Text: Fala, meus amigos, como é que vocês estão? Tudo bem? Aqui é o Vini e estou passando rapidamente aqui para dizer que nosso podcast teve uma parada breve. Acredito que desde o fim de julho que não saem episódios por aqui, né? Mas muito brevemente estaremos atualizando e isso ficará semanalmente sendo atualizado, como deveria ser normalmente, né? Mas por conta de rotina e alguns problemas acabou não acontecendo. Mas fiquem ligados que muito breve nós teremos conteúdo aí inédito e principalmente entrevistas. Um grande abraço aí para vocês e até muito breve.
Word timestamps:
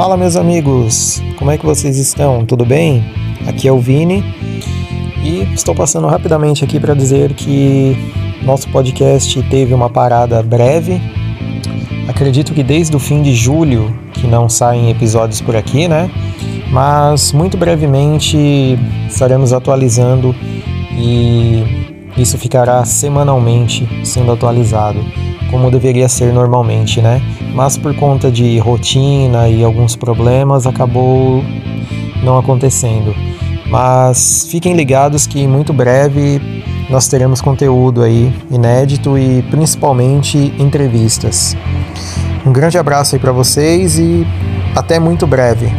Fala, 0.00 0.16
meus 0.16 0.34
amigos, 0.34 1.22
como 1.38 1.50
é 1.50 1.58
que 1.58 1.66
vocês 1.66 1.98
estão? 1.98 2.46
Tudo 2.46 2.64
bem? 2.64 3.04
Aqui 3.46 3.68
é 3.68 3.72
o 3.72 3.78
Vini 3.78 4.24
e 5.22 5.42
estou 5.52 5.74
passando 5.74 6.06
rapidamente 6.06 6.64
aqui 6.64 6.80
para 6.80 6.94
dizer 6.94 7.34
que 7.34 7.94
nosso 8.42 8.66
podcast 8.70 9.42
teve 9.50 9.74
uma 9.74 9.90
parada 9.90 10.42
breve. 10.42 10.98
Acredito 12.08 12.54
que 12.54 12.62
desde 12.62 12.96
o 12.96 12.98
fim 12.98 13.20
de 13.20 13.34
julho 13.34 13.94
que 14.14 14.26
não 14.26 14.48
saem 14.48 14.88
episódios 14.90 15.42
por 15.42 15.54
aqui, 15.54 15.86
né? 15.86 16.10
Mas 16.70 17.30
muito 17.32 17.58
brevemente 17.58 18.78
estaremos 19.06 19.52
atualizando 19.52 20.34
e 20.96 21.92
isso 22.16 22.38
ficará 22.38 22.82
semanalmente 22.86 23.86
sendo 24.02 24.32
atualizado, 24.32 25.04
como 25.50 25.70
deveria 25.70 26.08
ser 26.08 26.32
normalmente, 26.32 27.00
né? 27.02 27.20
Mas 27.54 27.76
por 27.76 27.94
conta 27.94 28.30
de 28.30 28.58
rotina 28.58 29.48
e 29.48 29.64
alguns 29.64 29.96
problemas 29.96 30.66
acabou 30.66 31.42
não 32.22 32.38
acontecendo. 32.38 33.14
Mas 33.68 34.46
fiquem 34.50 34.74
ligados 34.74 35.26
que 35.26 35.46
muito 35.46 35.72
breve 35.72 36.40
nós 36.90 37.06
teremos 37.06 37.40
conteúdo 37.40 38.02
aí 38.02 38.32
inédito 38.50 39.16
e 39.16 39.42
principalmente 39.42 40.52
entrevistas. 40.58 41.56
Um 42.44 42.52
grande 42.52 42.78
abraço 42.78 43.14
aí 43.14 43.20
para 43.20 43.32
vocês 43.32 43.98
e 43.98 44.26
até 44.74 44.98
muito 44.98 45.26
breve. 45.26 45.70